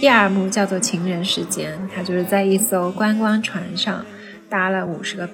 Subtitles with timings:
[0.00, 4.04] 第二幕叫做情人时间，它就是在一艘观光船上
[4.48, 5.28] 搭了五十个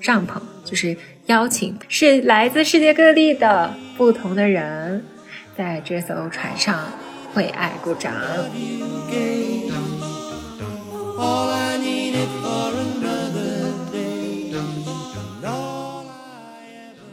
[0.00, 5.04] 帐篷，就是邀请是来自世界各地的不同的人
[5.56, 6.78] 在这艘船上
[7.34, 8.12] 为爱鼓掌。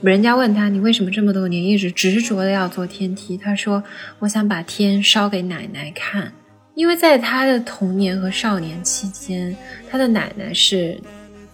[0.10, 3.84] 人家问他：“你为什么这么多年一直执着的要坐天梯？”他说
[4.20, 6.32] ：“我想把天烧给奶奶看，
[6.76, 9.56] 因为在他的童年和少年期间，
[9.90, 11.00] 他的奶奶是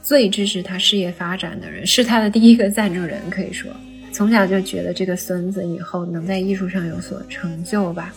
[0.02, 3.22] 最支持他事业发展的人，是他的第一个赞助人。
[3.30, 3.72] 可以说，
[4.12, 8.14] 从小就觉得这个孙子以后能在艺术上有所成就吧。”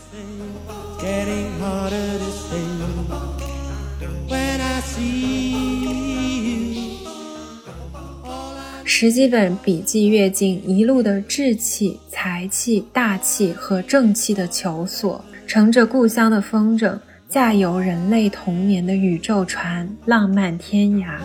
[8.89, 16.97] 十几本笔记阅尽一路的志气、才气、大气和正气的求索，乘着故乡的风筝，
[17.29, 21.19] 驾游人类童年的宇宙船，浪漫天涯。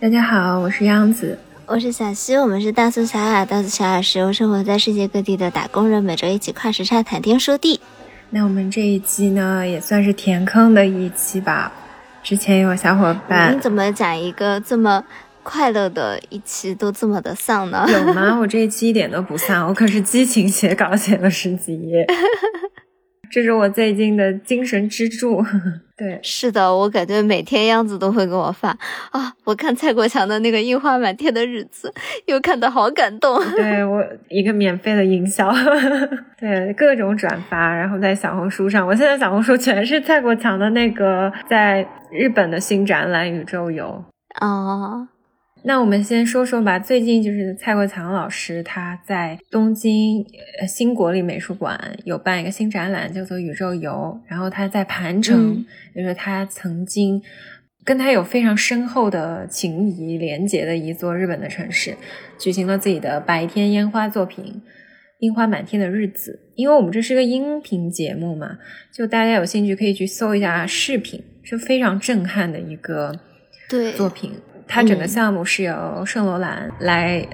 [0.00, 7.78] 大家好，我是央子，我是小溪，我们是大苏小雅，大苏小雅是由生活在世界各地的打工人，每周一起跨时差谈天说地。
[8.32, 11.72] 那我们这一期呢，也算是填坑的一期吧。
[12.22, 15.04] 之前有小伙伴，你怎么讲一个这么
[15.42, 17.84] 快乐的一期都这么的丧呢？
[17.90, 18.38] 有吗？
[18.38, 22.06] 我这一期一点都不丧，我可是激情写稿写了十几页。
[23.32, 25.44] 这是我最近的精神支柱。
[26.00, 28.70] 对，是的，我感觉每天样子都会给我发
[29.10, 29.30] 啊。
[29.44, 31.92] 我看蔡国强的那个樱花满天的日子，
[32.24, 33.38] 又看的好感动。
[33.50, 35.52] 对我一个免费的营销，
[36.40, 44.02] 对各种转发，然后在小红书上，我现在小红书全是蔡国强的那个在日本的新展览宇宙游
[44.40, 45.06] 哦。
[45.62, 46.78] 那我们先说说吧。
[46.78, 50.24] 最近就是蔡国强老师他在东京
[50.66, 54.18] 新国立美术馆有办一个新展览，叫做《宇宙游》。
[54.30, 57.22] 然后他在盘城，就是他曾经
[57.84, 61.94] 跟他有非常深厚的情谊连结的一座日本的城市，
[62.38, 64.44] 举行了自己的白天烟花作品
[65.18, 66.40] 《樱花满天的日子》。
[66.54, 68.58] 因为我们这是个音频节目嘛，
[68.92, 73.18] 就大家有兴趣可以去搜一下视频，是非常震撼的一个
[73.68, 74.32] 对作品。
[74.70, 77.26] 它整个项目是由圣罗兰来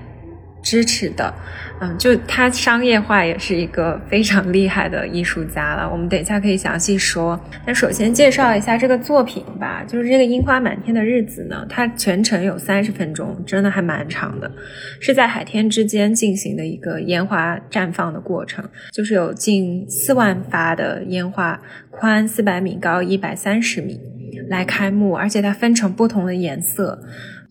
[0.62, 1.32] 支持的，
[1.80, 5.88] 嗯，就它商业化也是一个非常厉害的艺术家了。
[5.88, 7.38] 我们等一下可以详细说。
[7.64, 14.50] 那首先介绍一下这个作品吧，就是这个樱花满天的日子呢，它全程有三十分钟，真的还蛮长的，
[14.98, 21.60] 是在海天之间进行的一个烟花绽放的过程，就是有近四万发的烟花，
[21.90, 24.00] 宽四百米，高一百三十米。
[24.48, 27.02] 来开幕，而且它分成不同的颜色，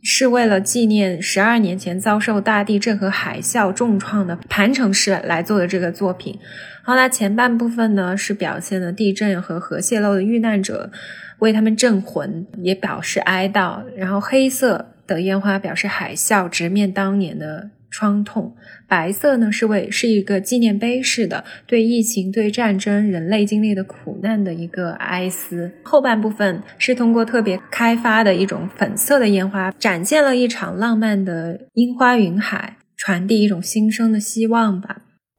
[0.01, 6.37] 是为了纪念十二年前遭受大地震和海啸重创的盘城市来做的这个作品。
[6.85, 10.91] 然后它前半部分呢是表现了地震和核泄漏的遇难者，
[11.39, 13.83] 为他们镇魂，也表示哀悼。
[13.95, 17.69] 然后黑色的烟花表示海啸直面当年的。
[17.91, 18.53] 创痛，
[18.87, 25.71] 白色呢是为是一个纪念碑式的，对疫情、对战争、人类经历的苦难的一个哀思。
[25.83, 34.97] 后半部分是通过特别开发的一种粉色的烟花，展现了一场浪漫的樱花云海，传递一种新生的希望吧。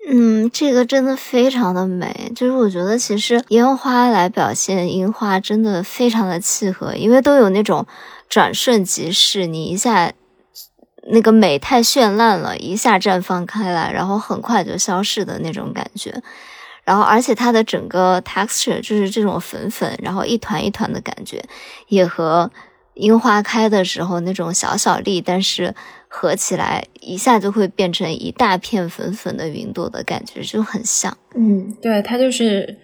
[0.09, 7.87] 嗯，这个真的非常的美，就是我觉得其实烟花来表现樱花真的非常的契合，因为都有那种
[8.29, 10.13] 转瞬即逝，你一下。
[11.09, 16.23] 那个美太绚烂了，一下绽放开来，然后很快就消逝的那种感觉。
[16.85, 21.43] 然后，而且它的整个 texture 就是这种粉粉，然后一团一团的感觉，
[21.89, 22.51] 也和
[22.95, 25.75] 樱花开的时候那种小小粒，但是
[26.09, 31.17] 合起来一下就会变成一大片粉粉的云朵的感觉就很像。
[31.35, 32.77] 嗯，对，它就是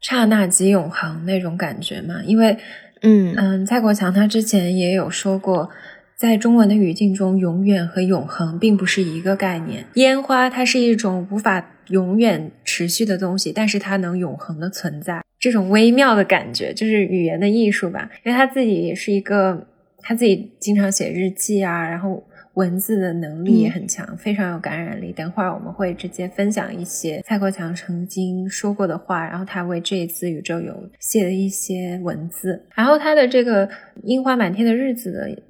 [0.00, 2.14] 刹那即永恒那种感觉嘛。
[2.24, 2.58] 因为，
[3.02, 5.70] 嗯嗯，蔡国强他之前也有说过。
[6.18, 9.84] 在中文的语境中，永远和永恒并不是一个概念。
[9.96, 15.22] 烟花它是一种无法永远持续的东西，但是它能永恒的存在。
[15.38, 18.10] 这种微妙的感觉就是语言的艺术吧。
[18.24, 19.66] 因为他自己也是一个，
[19.98, 25.12] 他自己经常写日记啊，然后文字的能力也很强，非常有感染力。
[25.12, 32.64] 等会儿我们会直接分享一些蔡国强曾经说过的话，然后他为这一次宇宙游写的一些文字。
[32.74, 33.68] 然后他的这个
[34.04, 35.42] 樱花满天的日子的。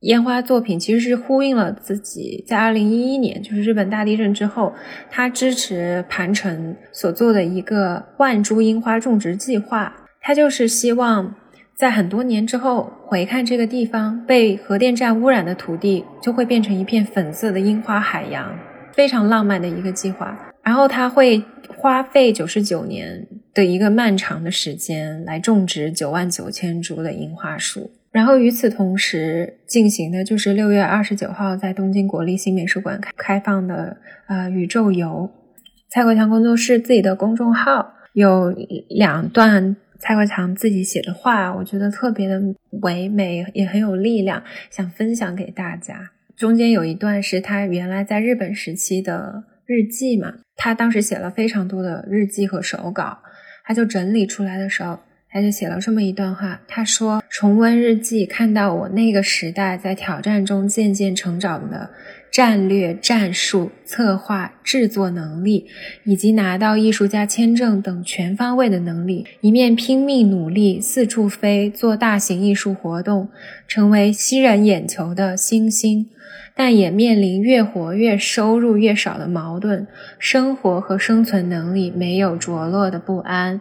[0.00, 4.72] 烟花作品其实是呼应了自己在二零一一年，就是日本大地震之后，
[5.10, 9.94] 他支持盘城所做的一个万株樱花种植计划。
[10.22, 11.34] 他就是希望
[11.74, 18.58] 在很多年之后回看这个地方，被核电站污染的土地就会变成一片粉色的樱花海洋，
[18.94, 20.34] 非常浪漫的一个计划。
[20.62, 21.42] 然后他会
[21.76, 27.90] 花费九十九年的一个漫长的时间来种植九万九千株的樱花树。
[28.12, 33.96] 然后与此同时进行的就是六月二十九号在东京国立新美术馆开开放的
[34.26, 35.30] 呃宇宙游。
[35.88, 38.52] 蔡国强工作室自己的公众号有
[38.88, 42.40] 两段蔡国强自己写的话，我觉得特别的
[42.82, 46.10] 唯美，也很有力量，想分享给大家。
[46.36, 53.18] 中间有一段是他原来在日本时期的日记嘛，他当时写了非常多的日记和手稿，
[53.64, 54.98] 他就整理出来的时候。
[55.32, 61.90] 他就写了这么一段话，他说：“重温日记，看到我那个时代在挑战中渐渐成长的
[62.32, 65.66] 战略、战术、策划、制作能力，
[66.02, 73.28] 以及拿到艺术家签证等全方位的能力，一面拼命努力四处飞，做大型艺术活动，
[73.68, 76.08] 成为吸人眼球的星星，
[76.56, 79.86] 但也面临越活越、收入越少的矛盾，
[80.18, 83.60] 生活和生存能力没有着落的不安。”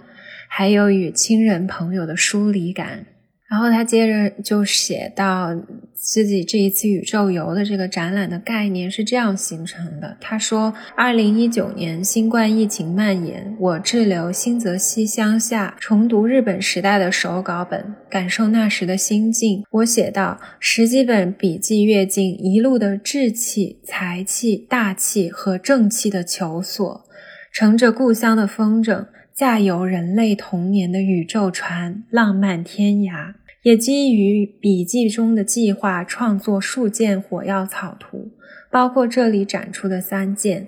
[0.52, 3.06] 还有与亲人朋友的疏离感，
[3.48, 5.56] 然后他接着就写到
[5.94, 10.18] 自己这一次宇宙游的这个展览的概念是这样形成的。
[10.20, 19.64] 他说，二零一九年新冠疫情蔓延，我滞留新泽西乡下，重读日本时代的手稿本，感受那时的心境。
[19.72, 27.06] 我写到十几本笔记阅尽一路的志气、才气、大气和正气的求索，
[27.54, 29.06] 乘着故乡的风筝。
[29.40, 38.34] 驾游人类童年的宇宙船，浪漫天涯，也基于笔记中的计划创作数件火药草图，
[38.70, 40.68] 包括这里展出的三件，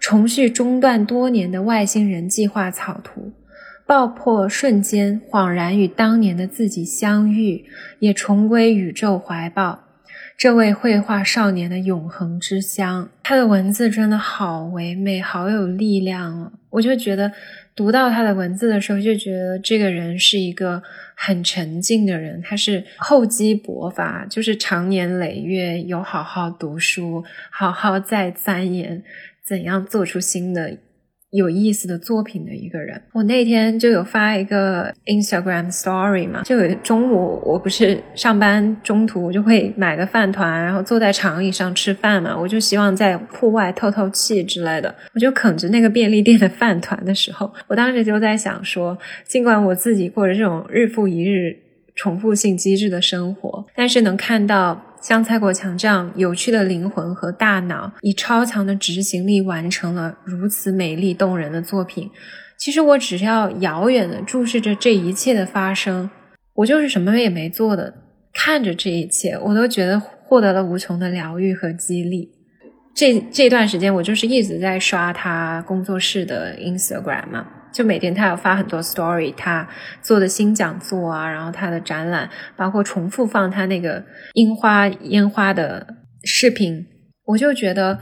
[0.00, 3.30] 重续中断多年的外星人计划草图，
[3.86, 7.66] 爆破瞬间恍然与当年的自己相遇，
[8.00, 9.84] 也重归宇宙怀抱。
[10.36, 16.52] 这位绘画少年的永恒之乡，他的文字真的好唯美，好有力量哦！
[16.70, 17.32] 我就觉得
[17.78, 20.82] 读到他的文字的时候，就觉得这个人是一个
[21.14, 27.22] 很沉静的人，他是厚积薄发，就是长年累月有好好读书，
[27.52, 29.00] 好好在钻研
[29.44, 30.76] 怎样做出新的。
[31.30, 51.54] 有意思的作品的一个人，我那天就有发一个 Instagram Story 嘛，就有中午我不是上班中途我就会买个饭团，然后坐在长椅上吃饭嘛，我就希望在户外透透气之类的，我就啃着那个便利店的饭团的时候，我当时就在想说，尽管我自己过着这种日复一日
[51.94, 54.82] 重复性机制的生活，但是能看到。
[55.00, 62.10] 像蔡国强这样有趣的灵魂和大脑，以超强的执行力完成了如此美丽动人的作品。
[62.56, 66.10] 其实我只要遥远的注视着这一切的发生，
[66.54, 67.94] 我就是什么也没做的，
[68.34, 72.30] 看着这一切，我都觉得获得了无穷的疗愈和激励。
[72.92, 77.46] 这这段时间，我就是一直在刷他工作室的 Instagram 嘛。
[77.78, 79.68] 就每天他要发很多 story，他
[80.02, 85.94] 做的新讲座啊，然后他的展览，包括重复放他那个樱花烟花的
[86.24, 86.84] 视频，
[87.24, 88.00] 我就觉得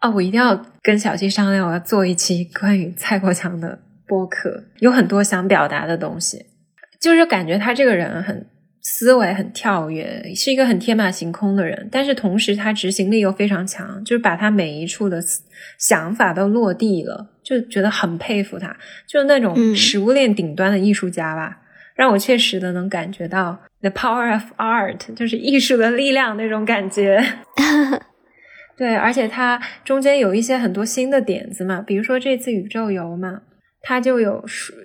[0.00, 6.44] 啊，我一定要跟小七商量，我要做一期关于蔡国强的播客，有很多想表达的东西，
[7.00, 8.46] 就是感觉他这个人很。
[8.88, 15.20] 思维很跳跃，是一个很天马行空的人，但是同时他执行力又非常强，就是把他每一处的
[15.76, 18.76] 想法都落地了，就觉得很佩服他，
[19.06, 21.56] 就是那种食物链顶端的艺术家吧，
[21.94, 27.24] 让我确实的能感觉到 the power of art，就是艺术的力量那种感觉。
[28.76, 33.42] 对，而且他中间有一些很多新的点子嘛，比如说这次宇宙游嘛，
[33.80, 34.44] 他就有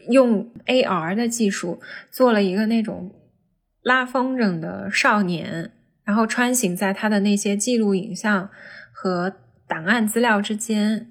[0.10, 3.12] 用 AR 的技术做了一个那种。
[3.84, 5.72] 拉风筝的少年，
[6.06, 8.48] 然后穿行在他的那些记录影像
[8.94, 9.38] 和
[9.68, 11.08] 档案资料之间。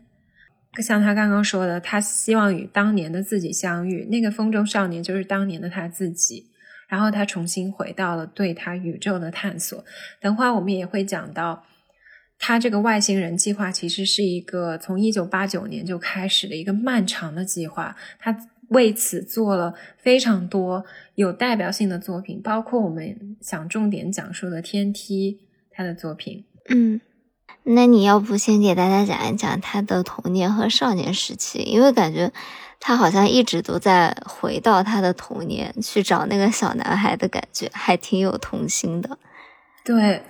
[0.79, 4.07] 像他刚刚说的，他希望与当年的自己相遇。
[4.11, 6.47] 那个风筝少年就是当年的他自己。
[6.89, 9.85] 然后他重新回到了对他宇宙的探索。
[10.21, 11.65] 等会儿我们也会讲到，
[12.39, 17.97] 他这个外星人计划其实是一个从一九八九年就开始的一个漫长的计划。
[18.19, 18.37] 他。
[18.71, 20.85] 为此做了非常多
[21.17, 25.33] 有代表性的作品，包括我们想重点讲述的《天梯》
[25.73, 26.45] 他的作品。
[26.69, 27.01] 嗯，
[27.63, 31.59] 那你要不先给大家讲一讲他的童年和少年时期？
[31.59, 32.33] 因为感觉
[32.79, 39.19] 他好像一直都在回到他的童年去找那个小男孩的感觉，还挺有童心的。
[39.85, 40.23] 对。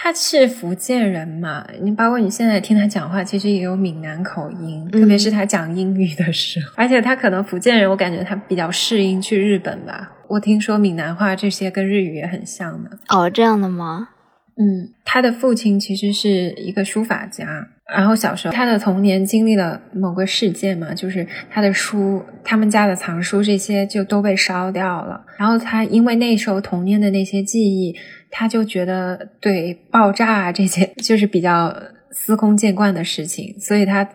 [0.00, 1.66] 他是福建人嘛？
[1.82, 6.66] 你包括你现在听他讲话，其实也有闽南口音，特别是他讲英语的时候。
[6.76, 10.12] 而且他可能福建人，我感觉他比较适应去日本吧。
[10.28, 12.90] 我听说闽南话这些跟日语也很像的。
[13.08, 14.10] 哦，这样的吗？
[14.58, 25.24] 嗯，他的父亲其实是一个书法家，然后小时候他的童年经历了某个事件嘛，就是他的书，他们家的藏书这些就都被烧掉了。
[25.38, 27.96] 然后他因为那时候童年的那些记忆。
[28.30, 31.74] 他就觉得对爆炸啊这些就是比较
[32.10, 34.06] 司空见惯的事情，所以他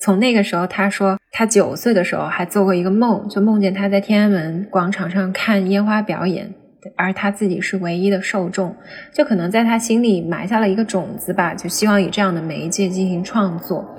[0.00, 6.52] 从那个时候，他说他九岁的时候还做过一个梦，就梦见他在天安门广场上看烟花表演，
[6.96, 8.76] 而他自己是唯一的受众，
[9.14, 13.96] 就可能在他心里埋下了一个种子吧，就希望以这样的媒介进行创作。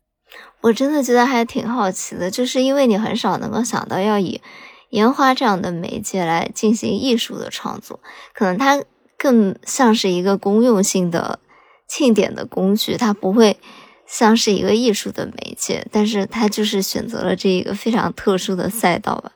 [0.61, 4.41] 我真的觉得还挺好奇的，就是因为你很少能够想到要以
[4.91, 7.99] 烟花这样的媒介来进行艺术的创作，
[8.33, 8.83] 可能它。
[9.23, 11.37] 更像是一个公用性的
[11.87, 13.55] 庆典的工具，它不会
[14.07, 19.33] 像是一个艺术的媒介，但是它就是选择了这一个非常特殊的赛道吧。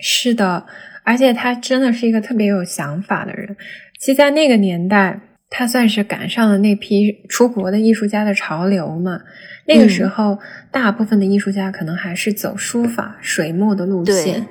[0.00, 0.64] 是的，
[1.04, 3.56] 而且他真的是一个特别有想法的人。
[4.00, 9.20] 其实，在那个年代，他算是赶上了那批出国的艺术家的潮流嘛。
[9.66, 10.38] 那个时候，
[10.70, 14.46] 大部分的艺术家可能还是走书法、水墨的路线。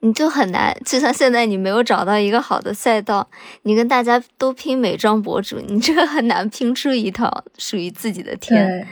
[0.00, 3.30] 你就很难，就像现在你没有找到一个好的赛道，
[3.62, 8.86] 你跟大家都拼美妆博主，你这个很难拼出一套属于自己的天。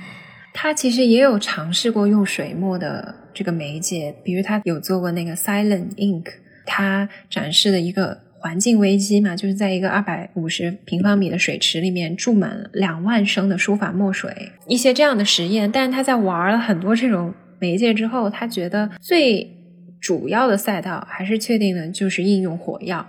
[0.54, 6.24] 他其实也有尝试过用水墨的这个媒介，比如他有做过那个 Silent Ink，
[6.72, 15.70] 他展示的一个环境危机嘛，就是在一个二百五十平方米的水池里面注满了两万升的书法墨水，一些这样的实验。
[15.70, 19.58] 但是他在玩了很多这种媒介之后，他觉得最。
[20.02, 23.06] 主要的赛道还是确定的，就是应用火药，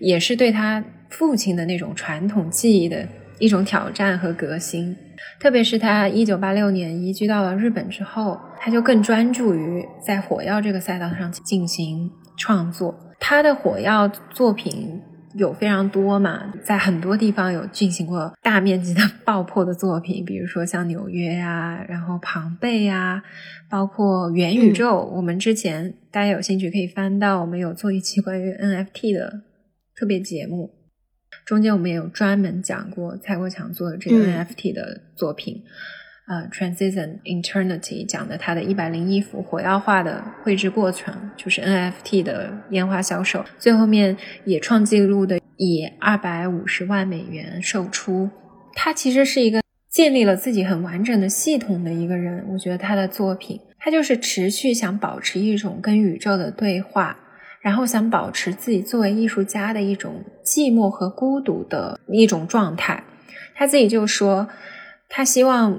[0.00, 3.06] 也是对他父亲的那种传统技艺的
[3.38, 4.96] 一种挑战和革新。
[5.38, 12.98] 特别是他一九八六年移居到了日本之后，他就更专注于在火药这个赛道上进行创作。
[13.18, 15.02] 他的火药作品。
[15.36, 23.20] 有非常多嘛，在很多地方有进行过大面积的爆破的作品，比如说像纽约呀， 然后庞贝呀，
[23.68, 25.00] 包括元宇宙。
[25.12, 29.42] 我们之前大家有兴趣可以翻到，我们有做一期关于 NFT 的
[29.96, 30.70] 特别节目，
[31.44, 35.64] 中间我们也有专门讲过蔡国强做的这个 NFT 的作品。
[36.26, 44.16] 呃，Transition Eternity 讲的他的一百零一幅火药画的绘制过程，就是 NFT 的烟花销售，最后面
[44.46, 48.30] 也创纪录的以二百五十万美元售出。
[48.72, 52.42] 他其实是一个建立了自己很完整的系统的一个人。
[52.48, 57.18] 我觉得他的作品，他就是持续想保持一种跟宇宙的对话，
[57.60, 63.04] 然后想保持自己作为艺术家的一种寂寞和孤独的一种状态。
[63.54, 64.48] 他自己就说，
[65.10, 65.78] 他希望。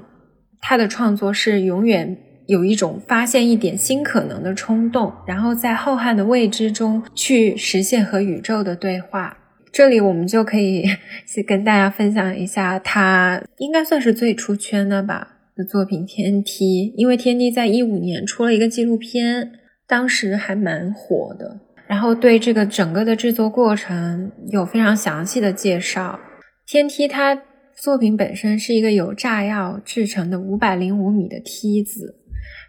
[0.60, 9.36] 他的创作是永远有一种发现一点新可能的冲动，然后在浩瀚的未知中去实现和宇宙的对话。
[9.72, 10.84] 这里我们就可以
[11.46, 19.50] 跟大家分享一下他应该算是最出圈的吧的作品《天梯》，因为《天梯》在一五年出了一个纪录片，
[19.86, 21.60] 当时还蛮火的。
[21.86, 26.18] 然后对这个整个的制作过程有非常详细的介绍。
[26.70, 27.42] 《天梯》它。
[27.78, 32.16] 作品本身是一个由炸药制成的五百零五米的梯子，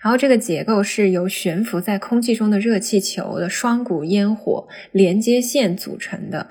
[0.04, 6.48] 然后这个结构是由悬浮在空气中的热气球的双股烟火连接线组成的，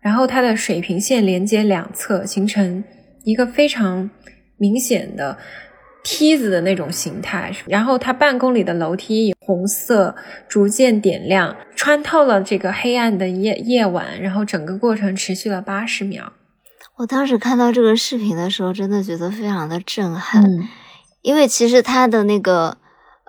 [0.00, 2.82] 然后它的水平线连接两侧，形成
[3.22, 4.10] 一个非常
[4.56, 5.38] 明显的
[6.02, 7.54] 梯子的那种形态。
[7.68, 10.14] 然后它半公里的楼梯以红色
[10.48, 16.32] 逐渐点亮，穿透了这个黑暗的夜夜晚，然后整个过程持续了八十秒。
[16.98, 20.42] 我当时看到这个视频的时候，真的觉得非常的震撼，
[21.22, 22.76] 因为其实他的那个，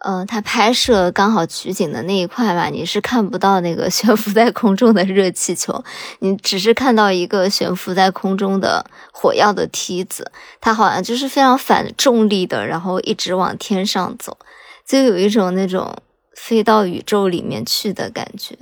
[0.03, 5.83] 呃，他拍摄刚好取景的那一块吧，你是看不到那个 悬浮在空中的热气球，
[6.17, 8.83] 你只是看到一个悬浮在空中的
[9.13, 14.35] 火药的梯子，它好像就是非常反重力的，然后一直往天上走，
[14.83, 15.95] 就有一种那种
[16.35, 18.57] 飞到宇宙里面去的感觉。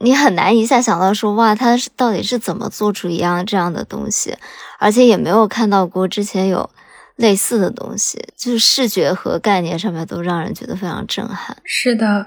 [0.00, 4.36] 你很难一下想到说哇，他是到底是怎么做出一样这样的东西，
[4.78, 6.70] 而且也没有看到过之前有
[7.16, 11.56] 类似的东西，就是视觉和概念上面都让人觉得非常震撼。
[11.64, 12.26] 是的，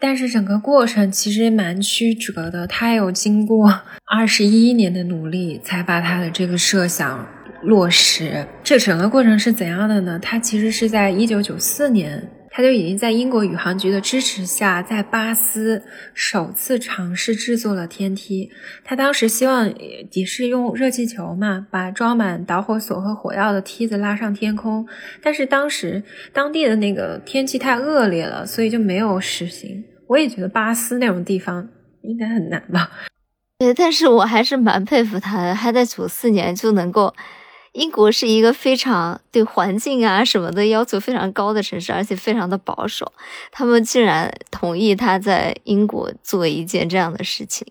[0.00, 7.26] 但是整个过程其实蛮曲折的，他有经过 二十一年的努力才把他的这个设想
[7.62, 8.46] 落实。
[8.62, 10.18] 这整个过程是怎样的呢？
[10.18, 12.30] 他其实是在一九九四年。
[12.56, 15.82] 他就已经在英国宇航局的支持下，在巴斯
[16.14, 18.48] 首次尝试制作了天梯。
[18.84, 19.68] 他当时希望
[20.12, 24.86] 也是用热气球嘛，把装满导火索和火药的梯子拉上天空。
[25.20, 26.00] 但是当时
[26.32, 29.82] 当地的那个天气太恶劣了，所以就没有实行。
[30.06, 31.68] 我也觉得巴斯那种地方
[32.02, 32.88] 应该很难吧。
[33.58, 37.12] 对，但是我还是蛮佩服他的，他在九四年就能够。
[37.74, 43.12] 英国是一个非常对环境啊什么的要求非常高的城市，而且非常的保守。
[43.50, 47.66] 他们竟然同意他在英国做一件这样的事情。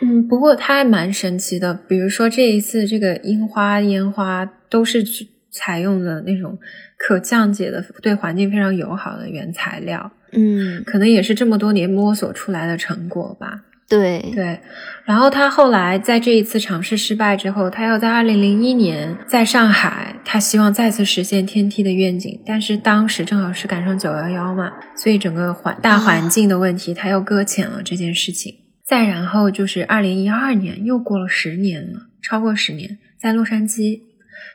[0.00, 1.72] 嗯，不过他还蛮神奇的。
[1.72, 5.04] 比如说这一次这个樱花烟花都是
[5.50, 6.58] 采用的那种
[6.98, 10.10] 可降解的、对环境非常友好的原材料。
[10.32, 13.62] 嗯，可能也是这么多年摸索出来的成果吧。
[13.86, 14.58] 对对，
[15.04, 28.54] 然后他后来在这一次尝试失败之后，他要在二零零一年在上海，他希望再次实现天梯的愿景，但是当时正好是赶上九幺幺嘛，所以整个环大环境的问题，他又搁浅了这件事情。
[28.86, 34.00] 再然后就是二零一二年，又过了十年了，超过十年，在洛杉矶，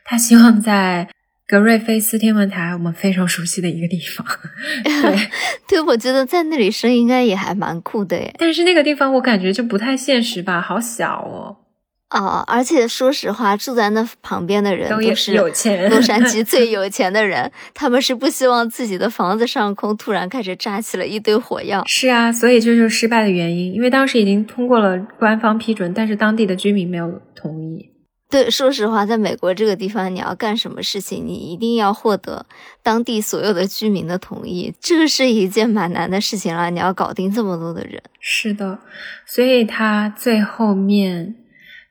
[0.04, 1.08] 他希望在。
[1.50, 4.24] 格瑞菲斯天文台，我们非常熟悉的一个地方。
[4.84, 5.28] 对，
[5.66, 8.32] 对，我觉得在那里生应该也还蛮酷的耶。
[8.38, 11.56] 但是那个地方我感觉就不太现实吧，好小哦。
[12.10, 21.82] 哦，而且说实话，住在那旁边的人都是有钱，洛杉矶 最有钱的人，他们是不希望自己的房子上空突然开始炸起了一堆火药。
[21.84, 27.89] 是啊，所以这就是失败的原因，因为当时已经通过了官方批准，但是当地的居民没有同意。
[28.30, 32.46] 对，说实话，在美国这个地方，你要干什么事情，你一定要获得
[32.80, 36.70] 当地所有的居民的同意，这个是一件蛮难的事情了。
[36.70, 38.78] 你要搞定这么多的人，是的，
[39.26, 41.34] 所以他最后面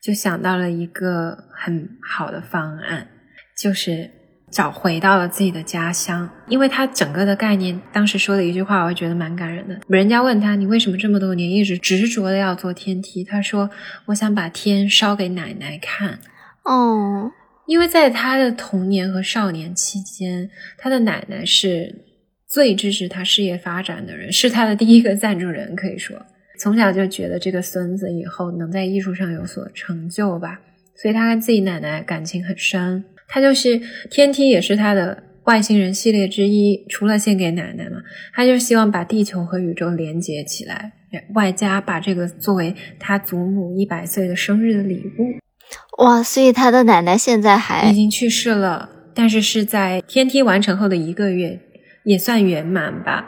[0.02, 3.10] 就想到了一个很好的方案，
[3.58, 4.10] 就是
[4.52, 6.30] 找回到了自己的家乡。
[6.48, 9.80] 因为他整个的概念，当时说的一句话，我会觉得蛮感人的。
[9.88, 13.24] 人家问他，你为什么这么多年一直执着的要做天梯？
[13.24, 13.70] 他说，
[14.06, 16.20] 我想把天烧给奶奶看。
[16.64, 17.32] 哦，
[17.66, 22.04] 因为在他的童年和少年期间，他的奶奶是
[22.48, 26.18] 最支持他事业发展的人，是他的第一个赞助人，可以说
[26.60, 30.60] 从小就觉得这个孙子以后能在艺术上有所成就吧，
[30.96, 33.06] 所以他跟自己奶奶感情很深。
[33.30, 38.02] 他就是天梯，也是他的外星人系列之一，除了献给奶奶嘛，
[38.34, 40.94] 他就希望把地球和宇宙连接起来，
[41.36, 46.04] 外加把这个作为他祖母一百岁的生日的礼物。
[46.04, 51.60] 哇，所以他的奶奶现在还已经去世了，但是是在天梯完成后的一个月，
[52.06, 53.26] 也算圆满吧。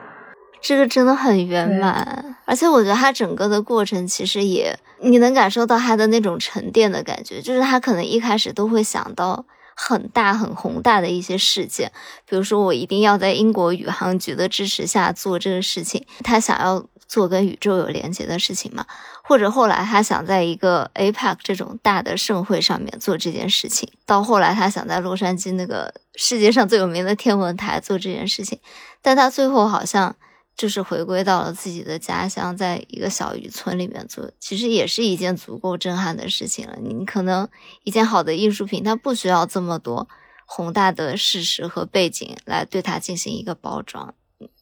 [0.61, 9.43] 这个真的很圆满，而且我觉得他整个的过程其实也，你能感受到他的那种沉淀的感觉，就是他可能一开始都会想到
[9.75, 11.91] 很大很宏大的一些事件，
[12.27, 16.86] 比如说我一定要在英国宇航局的支持下做这个事情，他想要。
[17.12, 18.86] 做跟宇宙有连接的事情嘛，
[19.21, 28.57] 或者后来他想在一个 APEC 这种大的盛会上面做这件事情，到后来他想在洛杉矶那个世界上最有名的天文台做这件事情，
[29.01, 30.15] 但他最后好像
[30.55, 36.77] 就是回归到了自己的家乡，在一个小渔村里面做，其实也是一件足够震撼的事情了。
[36.81, 37.47] 你可能
[37.83, 40.07] 一件好的艺术品，它不需要这么多
[40.45, 44.13] 宏大的事实和背景来对它进行一个包装。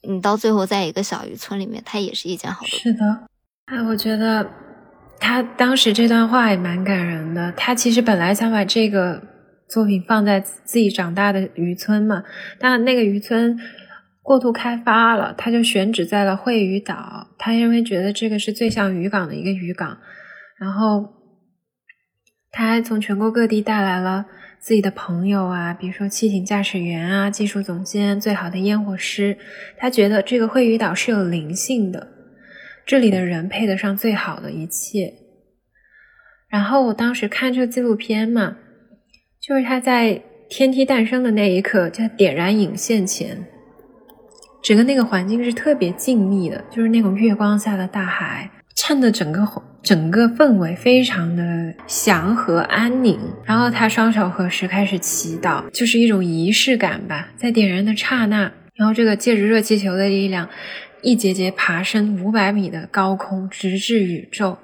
[0.04, 2.68] 你到最后在一个小渔村里面，它也是一件好的。
[2.68, 3.00] 是的，
[3.66, 4.50] 哎，我觉得
[5.20, 7.52] 他当时这段话也蛮感人的。
[7.54, 9.22] 他其实本来想把这个
[9.70, 12.24] 作品放在自己长大的渔村嘛，
[12.60, 13.58] 但那个渔村
[14.30, 17.30] 过度开发了，他就选址在了惠屿岛。
[17.40, 19.98] 他因为觉得这个是最像渔港的一个渔港，
[20.60, 21.04] 然后
[22.52, 24.28] 他还从全国各地带来了。
[24.60, 29.36] 自己的朋友啊，比如说汽艇驾驶员啊，技术总监，最好的烟火师，
[29.78, 32.10] 他觉得这个惠屿岛是有灵性的，
[32.86, 35.12] 这里的人配得上最好的一切。
[36.50, 38.58] 然后我当时看这个纪录片嘛，
[39.42, 43.48] 就是他在天梯诞生的那一刻，就点燃引线前，
[44.62, 48.50] 整个那个环境是特别静谧的，就是那种月光下的大海。
[48.76, 49.46] 衬的整个
[49.84, 57.30] 整个氛围非常的祥和安宁，然后他双手合十开始祈祷，就是一种仪式感吧。
[57.36, 60.48] 在点燃的刹那，然后这个借着热气球的力量，
[61.02, 64.58] 一节节爬升五百米的高空，直至宇宙。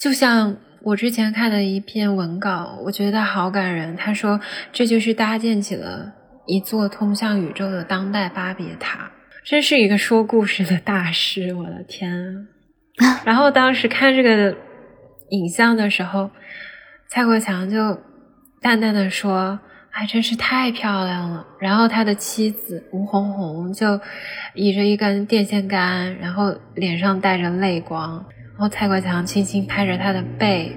[0.00, 3.94] 就像我之前看的一篇文稿，我觉得好感人。
[3.96, 4.40] 他说
[4.72, 6.12] 这就是搭建起了
[6.48, 9.10] 一座通向宇宙的当代巴别塔，
[9.44, 11.52] 真是一个说故事的大师。
[11.54, 12.10] 我的天
[12.96, 13.20] 啊！
[13.26, 14.56] 然后当时看这个
[15.28, 16.30] 影像的时候，
[17.10, 18.00] 蔡国强就
[18.62, 19.60] 淡淡的说
[19.92, 21.46] ：“哎，真是太漂亮了。
[21.60, 24.00] 然后他的妻子吴红红就
[24.54, 30.74] 倚着一根电线杆，然后脸上带着泪光，然后蔡国强轻轻拍着他的背，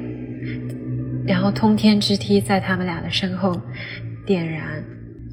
[1.25, 3.57] 然后通天之梯在他们俩的身后
[4.25, 4.84] 点燃。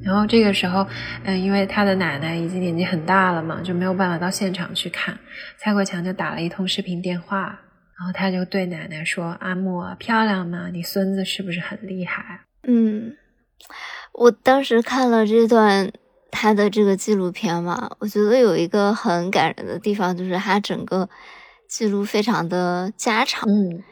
[0.03, 0.87] 然后这个时候，
[1.23, 5.17] 嗯，因为他的奶奶已经年纪很大了嘛，就没有办法到现场去看。
[5.57, 7.59] 蔡国强就打了一通视频电话，
[7.97, 10.69] 然后他就对奶奶说：“阿莫，漂亮吗？
[10.71, 13.15] 你孙子是不是很厉害？”嗯，
[14.13, 15.91] 我当时看了这段
[16.31, 21.09] 他的这个纪录片嘛，我觉得有一个很感人的地方，就是他整个
[21.67, 23.47] 记录非常的家常。
[23.49, 23.83] 嗯，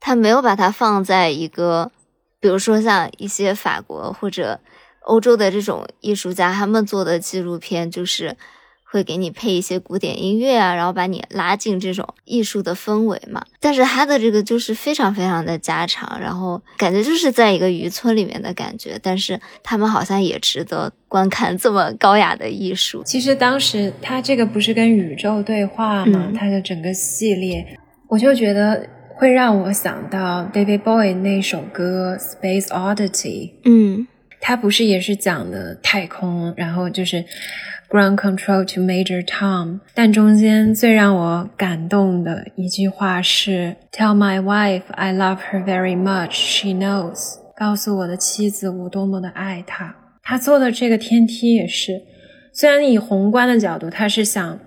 [0.00, 1.92] 他没有把它放在一个，
[2.40, 4.58] 比如说像一些法国或者。
[5.06, 8.36] 欧洲的这种艺术家，他们做的纪录片就是
[8.82, 13.44] 会给你配一些古典音乐啊，然后把你拉进这种艺术的氛围嘛。
[13.60, 18.98] 但是他的这个就是非常非常的家常，然后感觉就是在一个渔村里面的感觉。
[19.02, 23.02] 但是他们好像也值得观看这么高雅的艺术。
[23.04, 26.32] 其实当时他这个不是跟宇宙对话吗？
[26.36, 33.50] 他的整个系列，我就觉得会让我想到 David Bowie 那首歌《Space Oddity》。
[33.64, 34.08] 嗯。
[34.48, 37.16] 他不是也是讲的太空，然后就是
[37.88, 47.38] ground control to Major Tom，但中间最让我感动的一句话是 Tell my wife I love her very much, she knows。
[47.56, 49.96] 告诉我的妻子我多么的爱她。
[50.22, 52.00] 他做的这个天梯也是，
[52.52, 54.60] 虽然以宏观的角度，他是想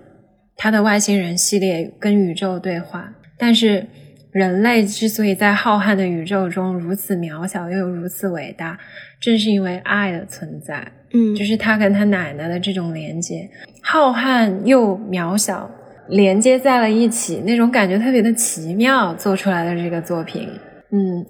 [0.56, 3.86] 他的外星人系列跟宇宙对话，但是。
[4.32, 8.78] 人类之所以在浩瀚的宇宙中如此渺小又如此伟大，
[9.20, 10.90] 正是因为爱的存在。
[11.12, 13.48] 嗯，就是他跟他奶奶的这种连接，
[13.82, 15.68] 浩瀚又渺小，
[16.08, 19.12] 连接在了一起，那种感觉特别的奇妙。
[19.14, 20.48] 做出来的这个作品，
[20.92, 21.26] 嗯，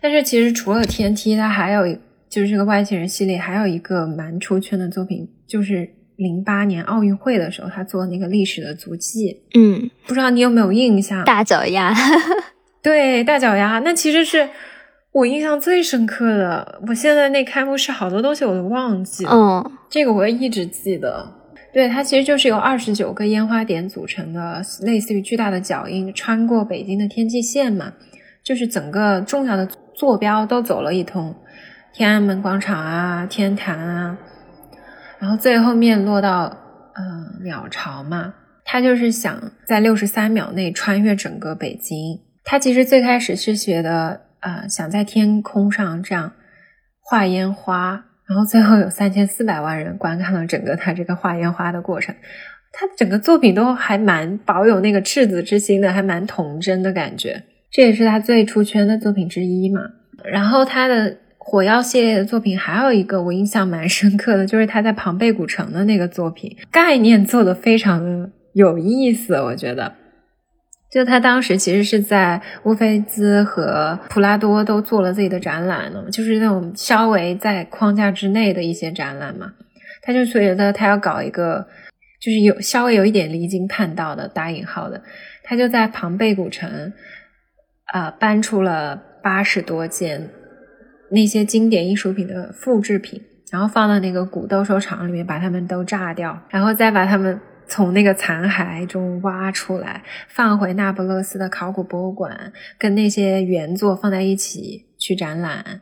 [0.00, 1.92] 但是其实除了天梯，它还有
[2.28, 9.42] 就是这个外星人系列，还有一个蛮出圈的作品，就是零八年奥运会的时候，他做那个历史的足迹。
[9.54, 11.24] 嗯，不知道你有没有印象？
[11.24, 11.92] 大脚丫。
[12.80, 14.48] 对，大脚丫，那其实是
[15.16, 16.80] 我印象最深刻的。
[16.86, 21.26] 我现在那开幕式好多东西我都忘记了，嗯，这个我一直记得。
[21.72, 27.90] 对，它其实就是由二十九个烟花点组成的，类似于巨大的脚印，穿过北京的天际线嘛，
[28.42, 31.34] 就是整个重要的坐标都走了一通，
[31.94, 34.18] 天安门广场啊，天坛啊，
[35.18, 36.54] 然后最后面落到
[36.94, 38.34] 嗯鸟巢嘛，
[38.66, 42.20] 他就是想在六十三秒内穿越整个北京。
[42.44, 46.30] 他其实最开始是觉得，呃，想在天空上这样
[47.00, 52.14] 画烟花，然后最后有三千四百万人观看了整个他这个画烟花的过程。
[52.70, 57.42] 他整个作品都还蛮保有那个赤子之心的，还蛮童真的感觉。
[57.72, 59.80] 这也是他最出圈的作品之一嘛。
[60.22, 69.92] 然后他的火药系列的作品还有一个我印象蛮深刻的，就是他在庞贝古城的那个作品，概念做的非常的有意思，我觉得。
[70.96, 79.52] 就他当时其实是在乌菲兹和普拉多都做了自己的展览了，就是那种稍微在框架之内的一些展览嘛。
[80.00, 81.66] 他就觉得他要搞一个，
[82.18, 85.02] 就是有稍微有一点离经叛道的打引号的，
[85.44, 86.94] 他就在庞贝古城，
[87.92, 90.30] 啊，搬出了八十多件
[91.10, 93.20] 那些经典艺术品的复制品，
[93.52, 97.38] 然后放到那个古斗兽场里面，把它们都炸掉，然后再把它们。
[97.68, 105.80] 从那个残骸中挖出来，放回那不勒斯的考古博物馆，跟那些原作放在一起去展览。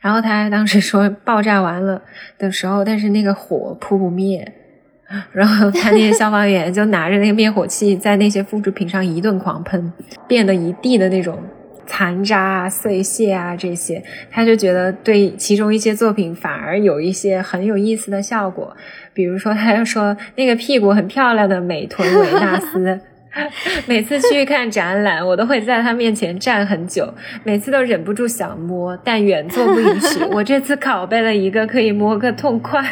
[0.00, 2.02] 然后他当时说，爆炸完了
[2.38, 4.52] 的时候，但是那个火扑不灭，
[5.32, 9.92] 然后他那些消防员就拿着那个灭火器，在那些复制品上一顿狂喷，
[10.26, 11.38] 变得一地的那种。
[11.94, 18.74] 残渣啊、碎屑啊这些，他就觉得对其中一些作品反而有一些很有意思的效果。
[19.12, 22.98] 比如说，他就说那个屁股很漂亮的美臀维纳斯，
[23.84, 27.12] 每次去看展览，我都会在他面前站很久，
[27.44, 30.24] 每次都忍不住想摸，但原作不允许。
[30.32, 32.82] 我这次拷贝了一个，可以摸个痛快。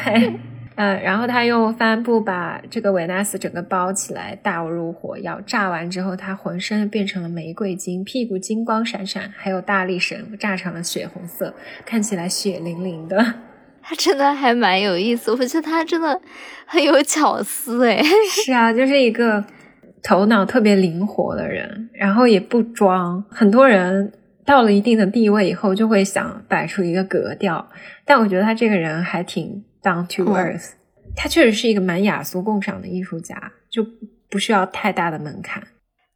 [0.76, 11.52] 嗯，然后他用帆布把这个维纳斯整个包起来，倒入火药，炸完之后，他浑身变成了玫瑰金，屁股金光闪闪，还有大力神炸成了血红色，
[11.85, 13.35] 看起来血淋淋的。
[13.83, 16.18] 他真的还蛮有意思，我觉得他真的
[16.64, 18.02] 很有巧思诶。
[18.44, 19.44] 是啊，就是一个
[20.02, 23.22] 头脑特别灵活的人，然后也不装。
[23.28, 24.12] 很多人
[24.46, 27.68] 到了一定的地位以后，就会想摆出一个格调，
[28.06, 29.62] 但我觉得他这个人还挺。
[29.83, 30.73] Down to earth，
[31.16, 33.85] 他确实是一个蛮雅俗共赏的艺术家，就
[34.29, 35.62] 不需要太大的门槛。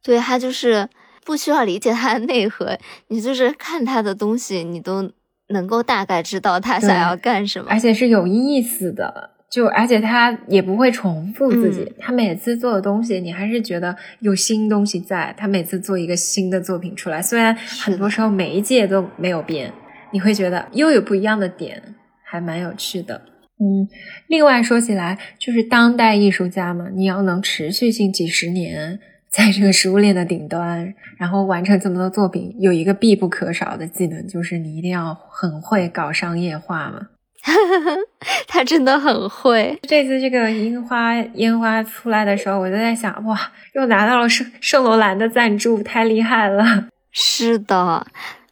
[0.03, 0.87] 对他就是
[1.25, 5.11] 不需要理解他的内核，你就是看他的东西，你都
[5.49, 9.31] 能够大概知道他想要干什么，而且是有意思的。
[9.49, 15.33] 就而且他也不会重复自己，他每次做的东西，你还是觉得有新东西在。
[15.37, 19.71] 他每次做一个新的作品出来，虽然很多时候每一届都没有变，
[20.11, 21.81] 你会觉得又有不一样的点，
[22.23, 23.21] 还蛮有趣的。
[23.57, 23.87] 嗯，
[24.27, 37.07] 另外说起来，就是当代艺术家嘛，你要能持续性几十年在这个食物链的顶端，然后完成这么多作品，有一个必不可少的技能，就是你一定要很会搞商业化嘛。
[38.47, 39.79] 他真的很会。
[39.83, 43.39] 这次这个樱花烟花出来的时候，我就在想，哇，
[43.73, 46.87] 又拿到了圣圣罗兰的赞助，太厉害了。
[47.13, 48.05] 是的，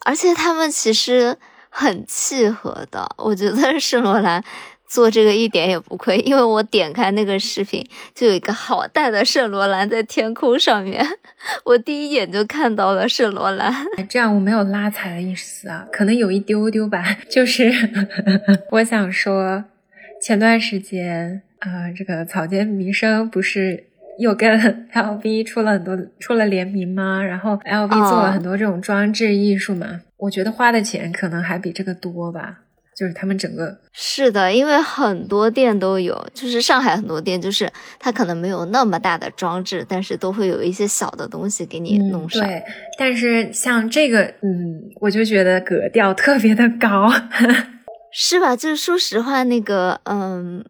[0.05, 1.35] 而且他们其实
[1.69, 4.41] 很契合的，我觉得圣罗兰。
[4.93, 11.03] 做这个一点也不亏， 因为我点开那个视频，就有一个好大的圣罗兰在天空上面，
[11.65, 13.73] 我第一眼就看到了圣罗兰。
[14.07, 17.03] 这样我没有拉踩的意思啊，可能有一丢丢吧。
[17.27, 17.73] 就是
[18.69, 19.63] 我想说，
[20.21, 23.85] 前段时间啊，这个草间弥生不是
[24.19, 27.23] 又跟 LV 出了很多出了联名吗？
[27.23, 32.59] 然后 LV 做了很多这种装置艺术嘛，我觉得花的钱可能还比这个多吧。
[32.95, 42.41] 就是他们整个是的，因为很多店都有，就是上海很多店，就是它可能没有那么大的装置，但是都会有一些小的东西给你弄上。
[42.45, 42.63] 对，
[42.97, 47.11] 但是像这个，嗯，我就觉得格调特别的高，
[48.13, 48.55] 是吧？
[48.55, 50.63] 就是说实话，那个，嗯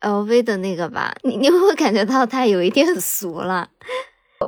[0.00, 3.68] ，LV 的那个吧，你你会不会感觉到它有一点 俗了？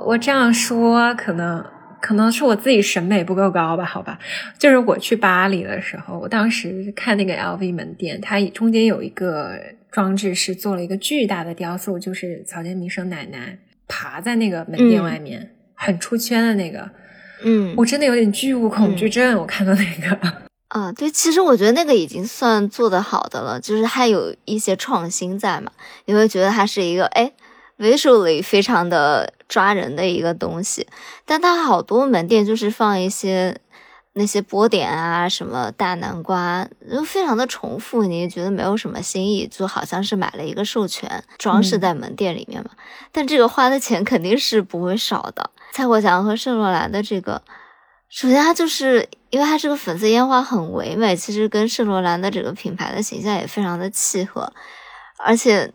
[0.07, 1.65] 我这样说可能。
[2.07, 4.17] 可能是我自己审美不够高吧，好吧，
[4.57, 9.59] 就是我去巴黎的时候，我当时看那个 LV 门店，它中间有一个
[9.91, 16.89] 装置是做了一个巨大的雕塑，就是草间弥生奶奶爬在那个门店外面，很出圈的那个，
[17.43, 20.17] 嗯，我真的有点巨物恐惧症，我看到那个，
[20.69, 25.73] 啊，对，其实我觉得那个已经算做得好的了，就是还有一些创新在嘛，
[26.05, 27.33] 你会觉得它是一个哎。
[27.79, 30.87] visually 非常的抓人的一个东西，
[31.25, 33.57] 但它好多门店就是放一些
[34.15, 42.71] 那些波点啊，什么大南瓜，就非常的重复，你也觉得没有什么新意，就好像是买了一个授权装饰在门店里面嘛。
[43.13, 45.51] 但这个花的钱肯定是不会少的。
[45.73, 47.43] 蔡国强和圣罗兰的这个，
[48.09, 54.53] 首先它就是因为它这个粉色烟花很唯美，其实跟圣罗兰的这个品牌的形象也非常的契合，
[55.19, 55.73] 而且。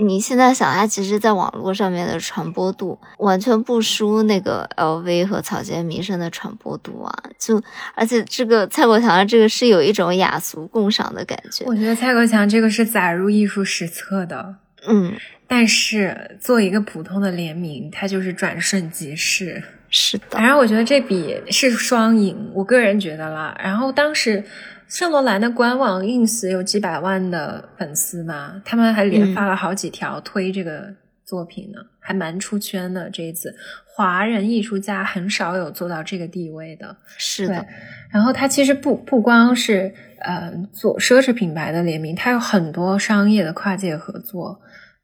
[0.00, 7.12] 你现在想，它其实在网络上面的传播度完全不输那个 LV 和草间弥生的传播度啊！
[7.36, 7.60] 就
[7.94, 11.64] 而且这个蔡国强这个是有一种雅俗共赏的感觉。
[11.66, 14.54] 我觉得蔡国强这个是载入艺术史册的，
[14.86, 15.14] 嗯。
[15.48, 19.60] 但是做一个普通的联名，它就是转瞬即逝。
[19.90, 20.24] 是的。
[20.30, 23.58] 反正我觉得这笔是双赢，我个人觉得啦。
[23.60, 24.44] 然后当时。
[24.88, 30.92] 圣罗兰的官网 ins 有几百万的粉丝嘛，他们还连发了好几条推这个
[31.26, 33.10] 作品呢，还蛮出圈的。
[33.10, 36.96] 这一次，华人艺术家很少有做到这个地位的。
[37.18, 37.66] 是的，
[38.10, 44.58] 然后他其实不不光是呃做奢侈品牌的联名，他有很多商业的跨界合作。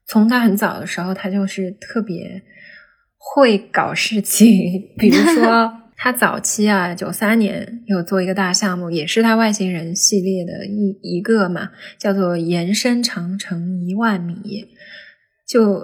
[0.07, 2.41] 从他很早的时候，他就是特别
[3.17, 5.81] 会搞事情，比如说。
[5.97, 14.67] 他早期啊，九三年有做一个大项目，也是他外星人系列的一一个嘛，叫做延伸长城一万米，
[15.47, 15.81] 就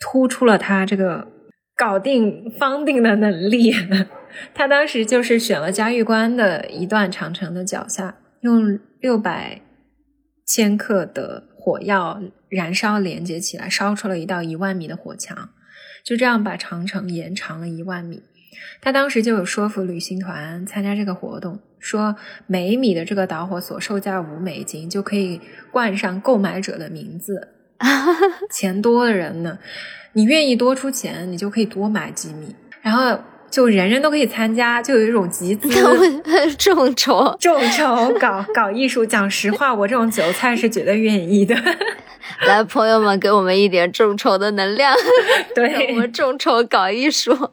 [0.00, 1.28] 突出了他这个
[1.76, 3.72] 搞定方定的能力。
[4.52, 9.60] 他当时就是选了嘉峪关的一段长城的脚下，用六百
[10.46, 15.50] 千克的火药燃烧连接起来，烧出了一道一万米的火墙，
[16.04, 18.22] 就这样把长城延长了一万米。
[18.80, 27.48] 他当时就有说服旅行团参加这个活动，说每米的这个导火索售价五美金，就可以冠上购买者的名字。
[28.50, 29.58] 钱多的人呢，
[30.12, 33.18] 你愿意多出钱，你就可以多买几米，然后
[33.50, 35.68] 就人人都可以参加，就有一种集资
[36.56, 39.04] 众筹 众筹搞搞艺术。
[39.04, 41.56] 讲实话，我这种韭菜是绝对愿意的。
[42.46, 44.94] 来，朋友们，给我们一点众筹的能量，
[45.54, 47.50] 对我们众筹搞艺术。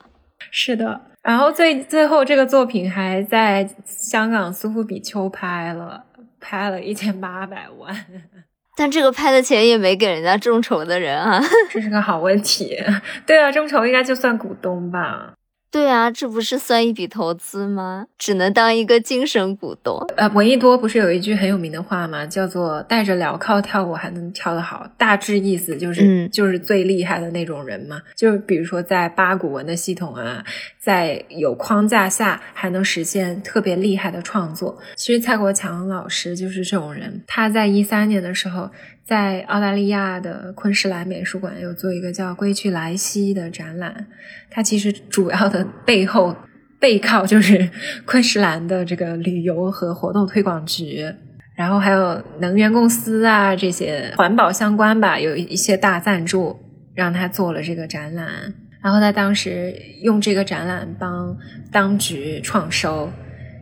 [0.51, 6.03] 是的，然后最最后这个作品还在香港苏富比秋拍了，
[6.39, 7.93] 拍了一千八百万，
[8.77, 12.77] 但这个拍的钱也没给人家众筹的人啊， 这是个好问题。
[13.25, 15.33] 对啊，众筹应该就算股东吧？
[15.71, 18.07] 对啊，这不是算一笔投资吗？
[18.17, 20.03] 只能当一个精神股东。
[20.17, 22.25] 呃，闻一多不是有一句很有名的话吗？
[22.25, 28.01] 叫做“带着镣铐跳舞还能跳得好”，大致意思就是，嗯，就是最厉害的那种人嘛。
[28.15, 30.43] 就是比如说在八股文的系统啊，
[30.79, 34.75] 在有框架下还能实现特别厉害的创作。
[34.95, 37.23] 其实蔡国强老师就是这种人。
[37.27, 38.71] 他在一三年的时候。
[39.09, 44.05] 在澳大利亚的昆士兰美术馆有做一个叫《归去来兮》的展览，
[44.51, 46.35] 它其实主要的背后
[46.79, 47.67] 背靠就是
[48.05, 51.11] 昆士兰的这个旅游和活动推广局，
[51.55, 56.55] 然后还有能源公司啊这些环保相关吧，有一些大赞助
[56.93, 61.35] 让他做了这个展览，然后他当时用这个展览帮
[61.71, 63.11] 当局创收，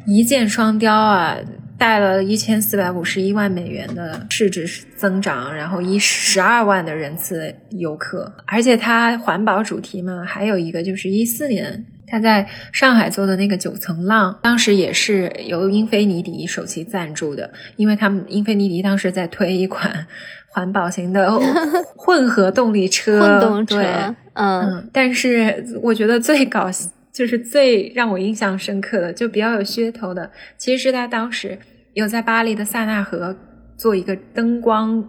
[0.06, 1.38] 一箭双雕啊。
[1.78, 20.08] 带了一千四百五十一万美元的市值增长，然后一十二万的人次游客，而且它环保主题嘛，还有一个就是一四年他在上海做的那个九层浪，当时也是由英菲尼迪首席赞助的，因为他们英菲尼迪当时在推一款
[20.48, 21.32] 环保型的
[21.96, 26.90] 混合动力车，混动车，嗯，但是我觉得最搞笑。
[27.18, 31.58] 就是最让我印象深刻的，就比较有噱头的，其实是他当时
[31.94, 33.36] 有在巴黎的塞纳河
[33.76, 35.04] 做一个灯光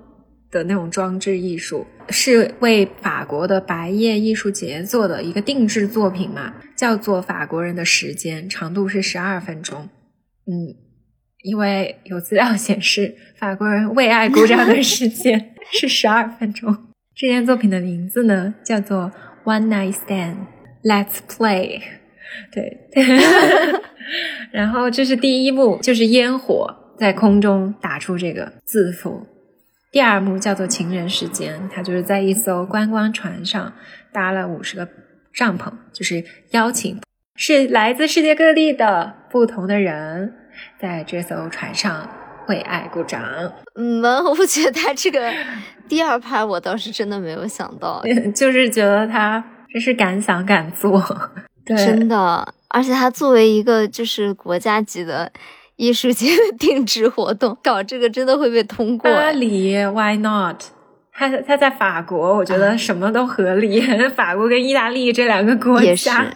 [0.51, 9.90] 的那种装置艺术，是为法国的白夜艺术节做的一个定制作品嘛，叫做《法国人的时间》，长度是十二分钟。
[10.47, 10.75] 嗯，
[11.42, 16.75] 因为有资料显示，法国人为爱鼓掌的时间 是十二分钟。
[17.14, 19.12] 这件作品的名字呢，叫做
[19.44, 20.37] 《One Night Stand》
[20.85, 21.83] ，Let's Play。
[22.53, 22.79] 对，
[24.53, 29.27] 然后这是第一幕，就是烟火在空中打出这个字符。
[29.91, 33.73] 第二幕叫做情人时间，他就是在一艘观光船上
[34.12, 34.87] 搭了五十个
[35.33, 37.01] 帐篷，就是邀请
[37.37, 40.35] 是来自世界各地的不同的人
[40.79, 42.09] 在这艘船上
[42.49, 43.23] 为爱鼓掌。
[43.77, 45.33] 嗯，我觉得他这个
[45.88, 48.03] 第二拍我倒是真的没有想到，
[48.35, 51.01] 就是觉得他真是敢想敢做。
[51.76, 55.31] 真的，而且它作为一个就是国家级的
[55.76, 59.11] 艺术节的定制活动，搞这个真的会被通过。
[59.12, 60.62] 巴黎，Why not？
[61.12, 63.81] 他他在法国，我觉得什么都合理。
[64.11, 66.26] 法国跟意大利这两个国家，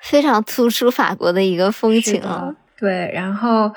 [0.00, 2.54] 非常突出法国的一个风情了。
[2.78, 3.72] 对，然后，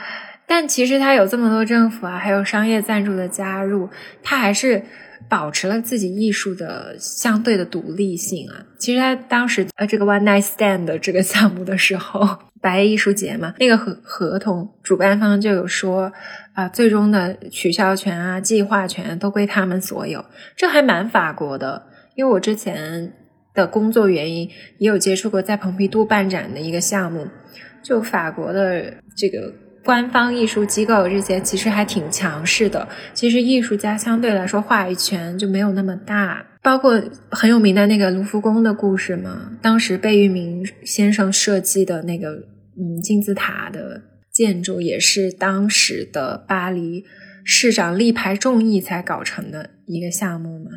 [0.48, 3.90] 但其实它有这么多政府啊，还有商业赞助的加入，
[4.24, 4.84] 它还是。
[5.28, 8.66] 保持了自己艺术的相对的独立性啊！
[8.78, 16.12] 其实他当时呃这个 One Night Stand 的这个项目的时候， 白夜艺术节嘛，那个合合同主办方就有说
[16.54, 20.24] 啊，最终的取消权啊、计划权都归他们所有，
[20.56, 21.88] 这还蛮法国的。
[22.16, 23.14] 因为我之前
[23.54, 27.28] 的工作原因，也有接触过在蓬皮杜办展的一个项目，
[27.84, 29.54] 就法国的这个。
[29.86, 36.44] 官方艺术机构这些其实还挺强势的，其实艺术家相对来说话语权就没有那么大。
[36.64, 42.32] 包括很有名的那个卢浮宫的故事嘛，当时贝聿铭先生设计的那个
[42.76, 47.06] 嗯金字塔的建筑，也是当时的巴黎
[47.44, 50.72] 市长力排众议才搞成的一个项目嘛，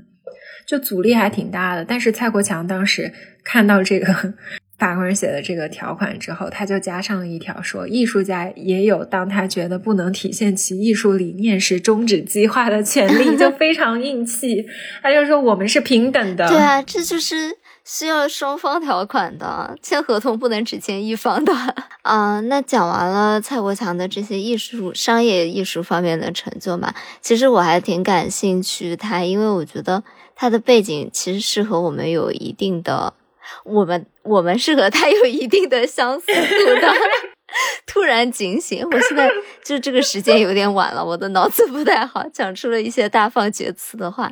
[0.66, 1.82] 就阻力还挺大的。
[1.82, 3.10] 但是蔡国强当时
[3.42, 4.34] 看到这个。
[4.78, 14.64] 法国人写的这个条款之后，他就加上了一条，说艺术家也有当他觉得不能体现其艺术理念时终止计划的权利，就非常硬气。
[15.02, 16.46] 他就说我们是平等的。
[16.46, 21.52] 对啊，这就是需要双方条款的，签合同不能只签一方的
[22.02, 22.38] 啊。
[22.42, 30.04] 那讲完了蔡国强的这些艺术、商业艺术方面的成就嘛，其实我还挺感兴趣他，因为我觉得
[30.36, 33.14] 他的背景其实是和我们有一定的。
[33.64, 36.92] 我们我们是和他有一定的相似度的。
[37.86, 39.26] 突然警醒，我现在
[39.64, 44.30] 就这个时间有点晚了，我的脑子不太好，讲出了一些大放厥词的话。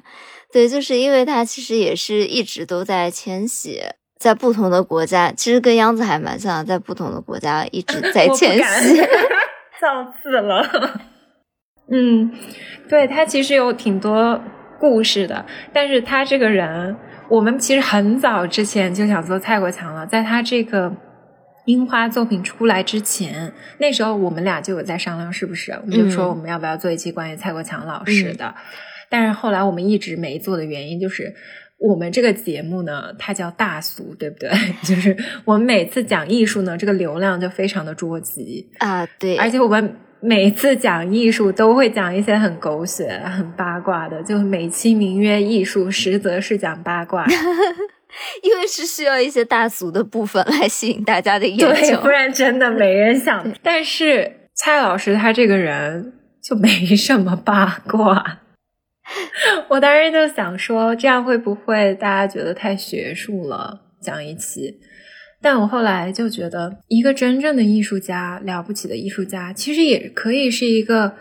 [0.53, 3.81] 对，就是因为他其实也是一直都在迁徙，
[4.19, 8.97] 在不同的国家，其实跟央子还蛮像，在不同的国家一直在迁徙。
[9.81, 11.01] 造次了。
[11.91, 12.31] 嗯，
[12.89, 14.39] 对他其实有挺多
[14.79, 16.95] 故事的，但是他这个人。
[17.29, 20.93] 我们其实很早之前就想做蔡国强了，在他这个
[21.65, 25.73] 樱花作品出来之前，那时候我们俩就有在商量，是不是？
[25.73, 28.55] 我们就说我们要不要做一期关于蔡国强老师的。
[29.09, 31.35] 但是后来我们一直没做的原因，就是
[31.79, 34.51] 我们这个节目呢，它叫大俗，对不对？
[34.83, 39.97] 就是我们每次讲艺术呢，这个流量就非常的捉急啊，对，而且我们。
[40.27, 47.24] 每次讲艺术都会讲一些很狗血、很八卦的，就美其名曰艺术，实则是讲八卦。
[48.43, 53.47] 因为是需要一些大俗的部分来吸引大家的眼球， 不然真的没人想。
[53.62, 58.41] 但是蔡老师他这个人就没什么八卦。
[59.68, 63.83] 我当时就想说，这样会不会大家觉得太学术了？
[64.01, 64.81] 讲一期，
[65.41, 71.14] 但我后来就觉得，一个真正的艺术家，了不起的艺术家，其实也可以是一个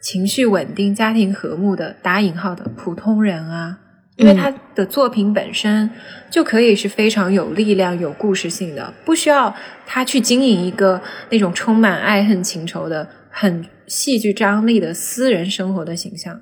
[0.00, 3.78] 情绪稳定、家庭和睦的打引号的普通人啊。
[4.16, 5.88] 因为他的作品本身
[6.28, 9.54] 就可以是非常有力量、有故事性的，不需要
[9.86, 11.00] 他去经营一个
[11.30, 16.40] 那种充满爱恨情仇的、很戏剧张力的私人生活的形象。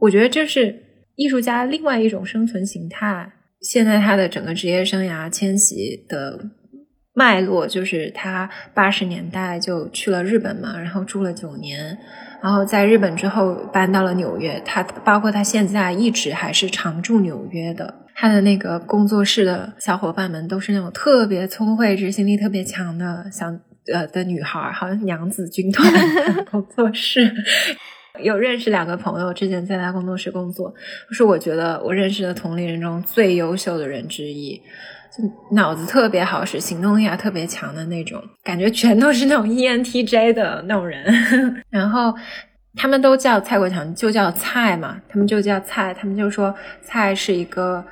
[0.00, 0.82] 我觉得这是
[1.14, 3.32] 艺术家另外一种生存形态。
[3.68, 6.38] 现在他的整个职业生涯迁徙的
[7.12, 11.98] 脉络，就是他八十年代就去了日本嘛，然后住了九年，
[12.40, 14.62] 然后在日本之后搬到了纽约。
[14.64, 17.92] 他包括他现在一直还是常驻纽约的。
[18.14, 23.46] 他的那个工作室的小伙伴们都是那种特别聪慧、执行力特别强的小
[23.92, 25.92] 呃的女孩，好像娘子军团
[26.50, 27.30] 工作室。
[28.20, 30.72] 有认识两个朋友，之前在他工作室工作，
[31.10, 34.60] 是我觉得我认识的同龄人中最优秀的人之一，
[35.16, 41.04] 就脑子特别好使，行动力还特别强的那种，感觉全都是那种 ENTJ 的那种人。
[41.70, 42.14] 然后
[42.74, 47.84] 他们都叫蔡国强，就叫蔡嘛，他们就叫蔡，他们就说蔡是一个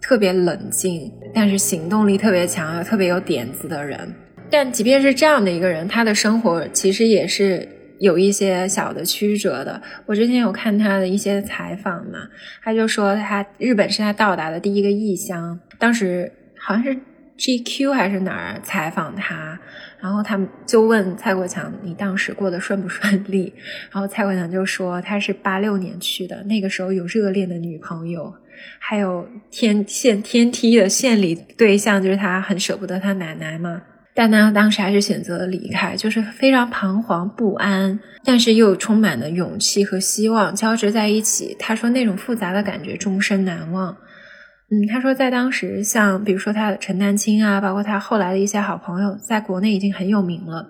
[0.00, 4.14] 特别冷静，但是行动力特别强，又特别有点子的人。
[4.50, 7.68] 但即便是这样的一个人，他的生活其实也是。
[7.98, 9.80] 有一些小的曲折的。
[10.04, 12.28] 我之前有看他的一些采访嘛，
[12.62, 15.58] 他就说他日本是他到达的第一个异乡。
[15.78, 16.96] 当时好像是
[17.38, 19.58] GQ 还是哪儿采访他，
[20.00, 23.52] 然后他们就问蔡国强：“你当时过得顺不顺利？”
[23.92, 28.34] 然后蔡国强就说：“他是八六年去的，那个时候有热恋的女朋友，
[28.78, 33.82] 还有天线天梯的献礼对象，就是他很舍不得他奶奶嘛。”
[34.16, 41.54] 但他当时还是选择了离开，就是非常彷徨不安，但是又充满了勇气和希望交织在一起。
[41.58, 43.94] 他说那种复杂的感觉终身难忘。
[44.70, 50.66] 嗯，他说在当时，像比如说他的陈丹青啊，包括他后来的一些好朋友，在国内已经很有名了，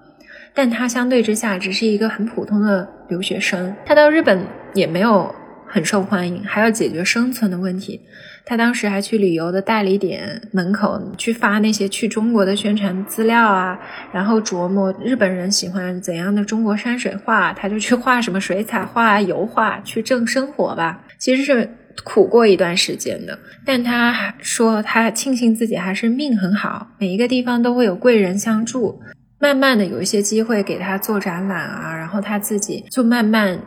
[0.53, 3.72] 但他相对之下只是一个很普通的留学生。
[3.86, 4.44] 他到日本
[4.74, 5.32] 也没有
[5.66, 8.01] 很受欢迎，还要解决生存的问题。
[8.49, 13.76] 他当时还去旅游的代理点门口去发那些去中国的宣传资料啊，
[14.12, 21.05] 然后琢磨日本人喜欢怎样的中国山水画，他就去画什么水彩画、油画去挣生活吧。
[21.18, 21.68] 其实是
[22.05, 29.01] 苦过一段时间的，但他还说他庆幸自己还是命很好，每一个地方都会有贵人相助，
[29.40, 33.59] 慢慢的有一些机会给他做展览啊，然后他自己就慢慢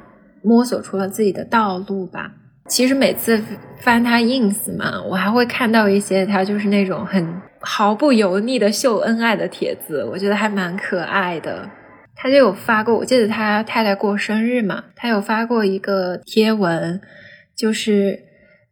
[0.41, 2.32] 摸索出了自己的道路吧。
[2.70, 3.41] 其实每次
[3.82, 11.67] 翻他 ins 嘛，我还会看到一些他就是那种很毫不油腻的秀恩爱的帖子，我觉得还蛮可爱的。
[12.15, 17.01] 他就有发过，我记得他太太过生日嘛，他有发过一个贴文，
[17.55, 18.20] 就是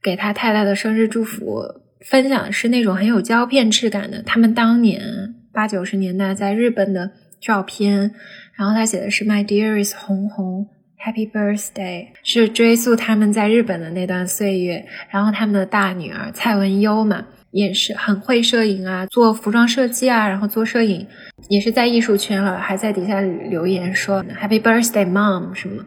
[0.03, 1.63] 给他太太的生日祝福，
[2.01, 8.11] 分享是那种很有胶片质感的，他们当年八九十年代在日本的照片。
[8.53, 10.67] 然后他写的是 My dearest 红红。
[10.99, 21.07] Happy birthday 是追溯他们在日本的那段岁月，然后他们的大女儿蔡文优嘛，也是很会摄影啊，做服装设计啊，然后做摄影，
[21.47, 25.85] 也是在艺术圈了，还在底下留言说 Happy birthday mom 什么，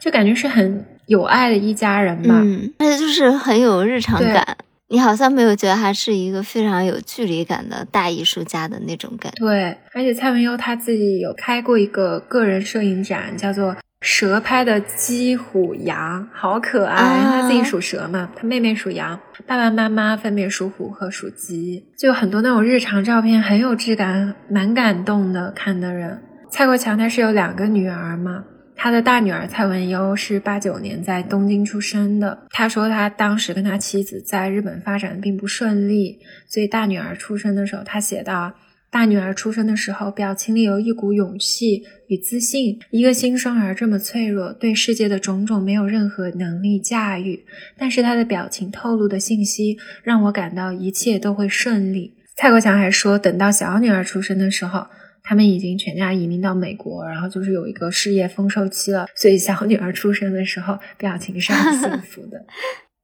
[0.00, 2.34] 就感觉是很有爱的一家人吧。
[2.44, 9.38] 嗯，而且就是很有日常感，你好像没有觉得他是一个非常有距离感的大艺术家的那种感觉。
[9.38, 13.74] 对，而且蔡文优他自己有开过一个个人摄影展，叫做。
[14.00, 16.96] 蛇拍的鸡、虎、羊，好可爱。
[16.96, 25.50] 他自己属蛇嘛，他妹妹属羊，爸爸妈妈分别属虎和属鸡，就很多那种日常照片，很有质感，蛮感动的。
[25.50, 28.44] 看的人，蔡国强他是有两个女儿嘛，
[28.76, 32.46] 他的大女儿蔡文优是八九年在东京出生的。
[32.50, 38.52] 他说他当时跟他妻子在日本发展并不顺利，所以大女儿出生的时候，他写道。
[38.90, 42.80] 大女儿出生的时候，表情里有一股勇气与自信。
[42.90, 47.44] 一个新生儿这么脆弱，对世界的种种没有任何能力驾驭，
[47.76, 52.14] 但是她的表情透露的信息让我感到一切都会顺利。
[52.34, 54.86] 蔡国强还说，等到小女儿出生的时候，
[55.22, 62.46] 他们已经全家移民到美国，然后就是有一个事业丰收期了，所以小女儿出生的时候，表情是很幸福的。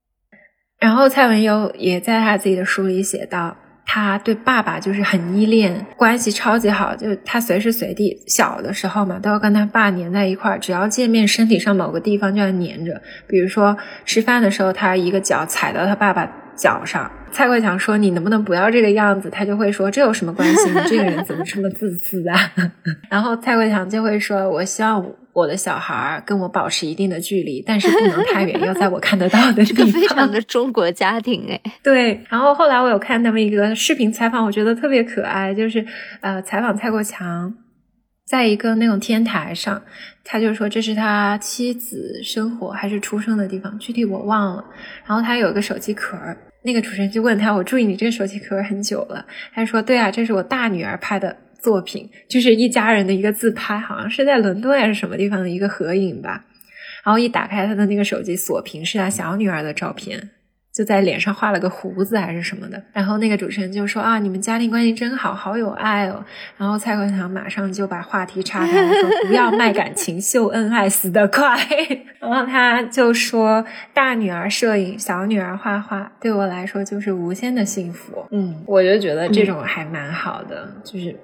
[0.80, 3.58] 然后蔡文优也在他自己的书里写道。
[3.86, 6.94] 他对爸爸就是很依恋，关系超级好。
[6.96, 13.00] 就他随时随地小的时候嘛，都要跟他爸黏在一块儿，只要见面，身体上某个地方就要黏着。
[13.26, 20.70] 比如说吃饭的时候，他一个脚踩到他爸爸脚上，蔡国强说你能不能不要这个样子，他就会说这有什么关系？
[20.70, 22.38] 你这个人怎么这么自私啊？
[23.10, 25.04] 然后蔡国强就会说，我希望
[25.34, 29.86] 我的小孩跟我保持一定的距离，但是不能太远，要在我看得到的地方。
[29.92, 31.60] 非常的中国家庭哎。
[31.82, 35.84] 对，然后后来我有看他们一个视频采访，我觉得特别可爱，就是
[36.20, 37.52] 呃采访蔡国强。
[38.26, 39.82] 在一个那种天台上，
[40.24, 44.64] 他就说这是他妻子生活还是出生的地方，具体我忘了。
[45.04, 46.16] 然后他有一个手机壳，
[46.62, 56.44] 那个主持人就问他：“我注意你这个手机壳很久了。”他说：“对啊，这是我大女儿拍的作品，就是一家人的一个自拍，好像是在伦敦还是什么地方的一个合影吧。”
[57.02, 60.30] 然后一打开他的那个手机锁屏，是他小女儿的照片。
[60.74, 66.24] 就在脸上画了个胡子还是什么的，然后那个主持人就说啊，你们家庭关系真好，好有爱哦。
[66.56, 71.56] 然后蔡国强马上就把话题岔开，说不要卖感情，秀恩爱死得快。
[72.18, 78.26] 然后他就说，大女儿摄影，小女儿画画，对我来说就是无限的幸福。
[78.32, 81.14] 嗯，我就觉得这种还蛮好的，就是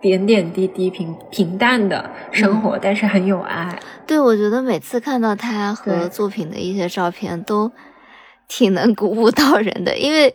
[0.00, 3.78] 点点滴滴平平淡的生活，但是很有爱。
[4.06, 7.70] 对，我觉得每次看到他和作品的一些照片都。
[8.52, 10.34] 挺能鼓舞到人的，因为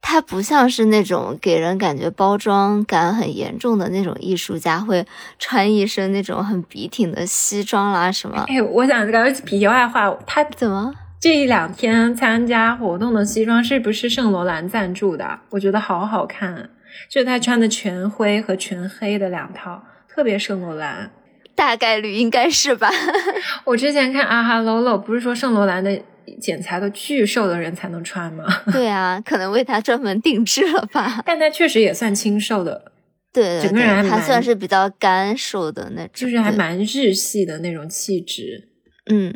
[0.00, 5.06] 他不像是那种给人感觉包装感很严重的那种艺术家，会
[5.38, 8.44] 穿一身那种很笔挺的西装啦什么。
[8.48, 15.38] 哎，我想个皮外话，他怎么这一两天参加活动的西装是不是圣罗兰赞助的？
[15.50, 16.70] 我觉得好好看，
[17.08, 21.10] 就是他穿的全灰和全黑的两套，特别圣罗兰。
[21.54, 22.90] 大概率应该是吧。
[23.64, 26.00] 我之前看阿哈 Lolo，不是说圣罗兰的。
[26.42, 28.44] 剪裁都巨瘦的人才能穿吗？
[28.70, 31.22] 对啊，可能为他专门定制了吧。
[31.24, 32.92] 但他确实也算清瘦的，
[33.32, 38.68] 对，整个人还算是比较干瘦的那种，就是还蛮日系的那种气质。
[39.06, 39.34] 嗯，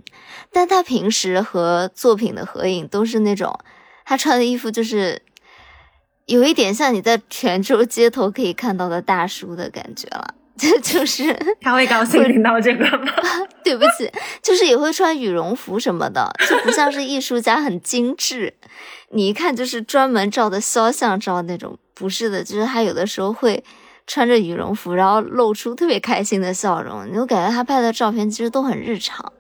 [0.52, 3.58] 但他平时和作品的合影都是那种，
[4.04, 5.22] 他穿的衣服就是
[6.27, 10.35] 有一点像你在泉州街头可以看到的大叔的感觉了。
[10.57, 13.12] 这 就是他会高兴听到这个吗？
[13.64, 14.09] 对不起，
[14.43, 18.55] 就是也会穿羽绒服什么的，就不像是艺术家很精致，
[19.11, 23.64] 你一看就是专门照的肖像照那种，不是的，就是他有的时候会
[24.07, 29.33] 穿着羽绒服，然后露出特别开心的笑容，你就感觉他拍的照片其实都很日常。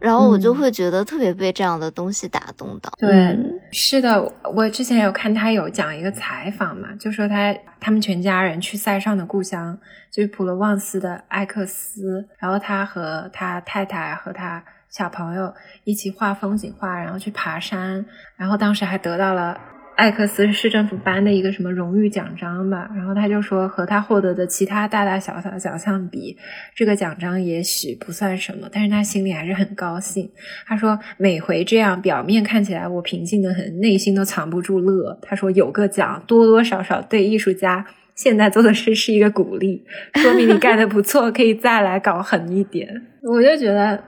[0.00, 2.92] 然后我就会觉得特别被这样的东西打动到。
[2.98, 3.36] 对，
[3.72, 9.78] 是的，我之前有看他有讲一个采访嘛，就说他他们全家人去塞尚的故乡，
[10.12, 15.52] 就是普罗旺斯的埃克斯，然后他和他太太和他小朋友
[15.84, 18.04] 一起画风景画，然后去爬山，
[18.36, 19.58] 然后当时还得到了。
[19.96, 26.36] 艾克斯市政府颁的一个什么荣誉奖章吧，然后他就说和他获得的其他大大小小的奖项比，
[26.74, 30.30] 这个奖章也许不算什么，但是他心里还是很高兴。
[30.66, 35.18] 他说每回这样，表面看起来我平静的很，内心都藏不住乐。
[35.22, 39.82] 他说有个奖，多多少少对艺术家现在做的事是一个鼓励，
[40.16, 42.86] 说明你干的不错，可以再来搞狠一点。
[43.24, 44.04] 我就觉得，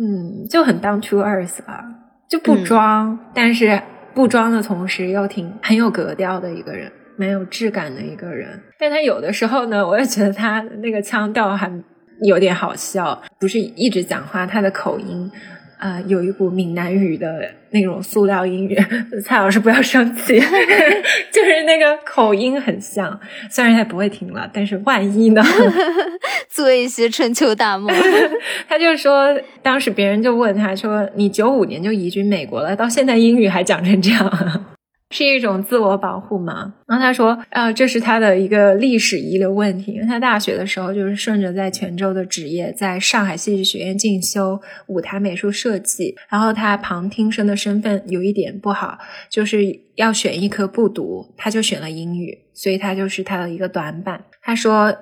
[0.00, 1.84] 嗯，就很 down to earth 啊，
[2.28, 3.80] 就不装，但是。
[4.18, 8.60] 不装的同时又挺很有格调的一个人，蛮有质感的一个人。
[8.76, 11.70] 但他有的时候呢，我也觉得他那个腔调还
[12.22, 15.30] 有点好笑，不是一直讲话，他的口音。
[15.78, 18.76] 啊，有一股闽南语的那种塑料音乐，
[19.24, 20.38] 蔡老师不要生气，
[21.32, 23.18] 就是那个口音很像。
[23.50, 25.42] 虽然他不会听了，但是万一呢？
[26.48, 27.94] 做一些春秋大梦。
[28.68, 34.64] 他就说，当时别人就问他说：“你九五年就移居美国了，到现在英语还讲成这样。”
[35.10, 36.74] 是一种自我保护吗？
[36.86, 48.98] 然后他说，啊，这是他的一个历史遗留问题，因为他大学的时候就是顺着在泉州的职业，在上海戏剧学院进修舞台美术设计，然后他旁听生的身份有一点不好，
[49.30, 54.22] 就是要选一科不读，他就选了英语，所以他就是他的一个短板。
[54.42, 54.94] 他说，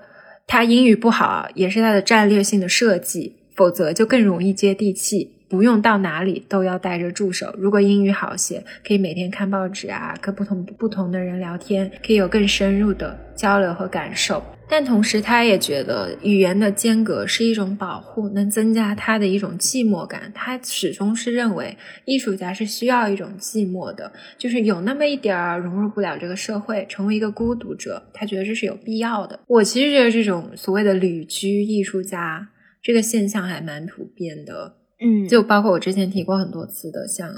[0.47, 5.33] 他英语不好也是他的战略性的设计，否则就更容易接地气。
[5.49, 7.55] 不用到哪里都要带着助手。
[7.59, 14.43] 如果英语好些，可以每天看报纸啊，跟不同不同的人聊天，可以有更深入的交流和感受。
[14.69, 20.33] 但同时，他也觉得语言的间隔是一种保护，能增加他的一种寂寞感。
[20.35, 28.03] 他始终是认为艺术家是需要一种寂寞的，就是有那么一点儿融入不了这个社会，成为一个孤独者。
[28.13, 29.39] 他觉得这是有必要的。
[29.47, 32.49] 我其实觉得这种所谓的旅居艺术家
[32.83, 34.75] 这个现象还蛮普遍的。
[35.01, 37.29] 嗯，就包括我之前提过很多次的，像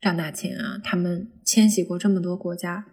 [0.00, 2.84] 张大千啊，他们迁徙过这么多国家，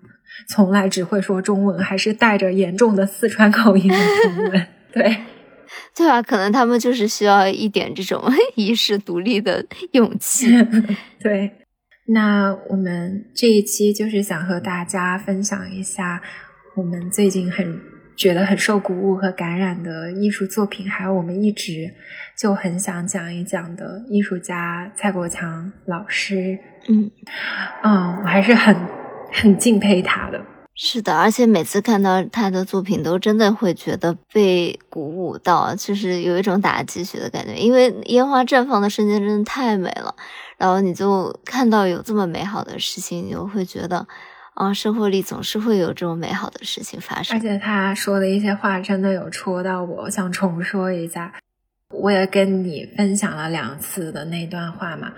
[0.47, 4.67] 从来只会说中文，还是带着严重的四川口音的中文。
[4.93, 5.17] 对，
[5.95, 8.23] 对啊，可能他们就是需要一点这种
[8.55, 10.47] 遗世独立的勇气。
[11.19, 11.51] 对，
[12.07, 16.21] 那我们这一期就是想和大家分享一下
[16.77, 17.79] 我们最近很
[18.15, 21.93] 觉得很受鼓舞和感染的艺术作品，还有我们一直
[22.37, 26.57] 就很想讲一讲的艺术家蔡国强老师。
[26.87, 27.09] 嗯
[27.83, 28.75] 嗯，我还是很
[29.33, 30.39] 很敬佩他的。
[30.79, 37.55] 是的，而且每次看到他的作品，都真的会觉得被鼓舞到，就是有一种打鸡血的感觉。
[37.55, 40.13] 因为烟花绽放的瞬间真的太美了，
[40.59, 44.05] 然后你就看到有这么美好的事情，你就会觉得，
[44.53, 47.35] 啊，生活里总是会有这种美好的事情发生。
[47.35, 51.33] 而且他说的一些话真的有戳到我，想重说一下，
[51.93, 55.13] 我也跟你分享了两次的那段话嘛。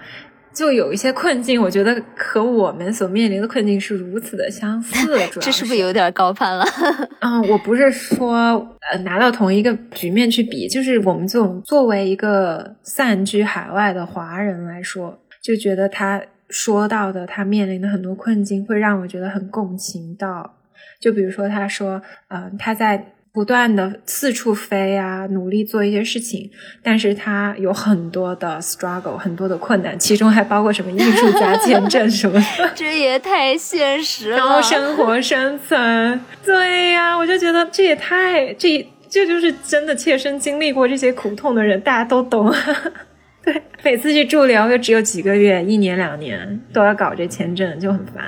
[0.51, 5.07] 就有一些困境，我觉得和我们所面临的困境是如此的相似。
[5.39, 6.65] 这是不是有点高攀了？
[7.21, 20.57] 嗯，我不是说呃拿到同一个局面去比，就是我们这种作为一个散居海外的华人来说，就觉得他说到的他面临的很多困境，会让我觉得很共情到。
[20.99, 23.13] 就比如说他说，嗯，他在。
[23.31, 26.49] 不断的四处飞啊，努力做一些事情，
[26.81, 32.71] 但是他有很多的 struggle，很多的困难，其中还包括什么艺术家签证什么的。
[32.75, 34.37] 这也太现实了。
[34.37, 42.51] 然后生活生存，对呀，我就觉得这也太这这就是真的切身经历过这些苦痛的人，大家都懂。
[42.51, 42.55] 对，
[43.83, 48.23] 每次去驻留又只有几个月，一年两年都要搞这签证，就很烦。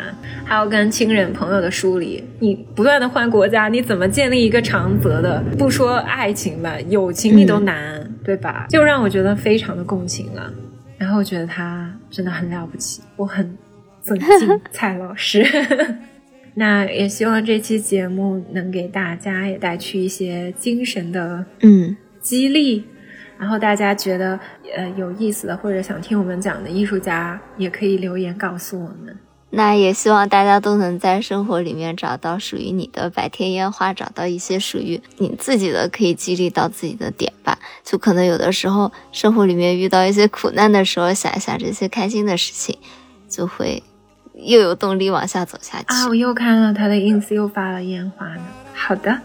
[0.46, 5.44] 还要跟亲人朋友的疏离，你不断的换国家，你怎么建立一个长则的？
[5.58, 8.66] 不说爱情吧，友情你都难，对吧？
[8.70, 10.52] 就让我觉得非常的共情了。
[10.98, 13.58] 然后我觉得他真的很了不起，我很
[14.02, 14.28] 尊敬
[14.72, 15.46] 蔡老师。
[16.56, 22.84] 那也希望这期节目能给大家也带去一些精神的嗯激励。
[23.42, 24.40] 然后大家觉得
[24.78, 29.18] 呃有意思的或者想听我们讲的艺术家，也可以留言告诉我们。
[29.50, 37.58] 那也希望大家都能在生活里面找到属于你的白天烟花，找到一些属于你自己的可以激励到自己的点吧。
[37.84, 42.78] 就可能有的时候生活里面遇到一些苦难的时候，想一想这些开心的事情，
[43.28, 43.82] 就会
[44.36, 45.86] 又有动力往下走下去。
[45.88, 48.44] 啊，我又看了他的 ins 又发了烟花呢。
[48.76, 49.20] 好的，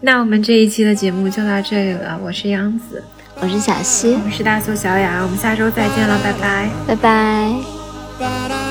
[0.00, 2.18] 那我们这一期的节目就到这里了。
[2.24, 3.04] 我是杨子。
[3.42, 8.69] 我是小溪，我是大苏小雅，我们下周再见了，拜拜，拜拜。